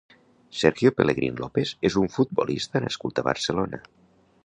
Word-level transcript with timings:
Sergio 0.61 0.91
Pelegrín 1.01 1.37
López 1.43 1.75
és 1.91 1.99
un 2.03 2.09
futbolista 2.17 2.85
nascut 2.89 3.19
a 3.25 3.29
Barcelona. 3.33 3.87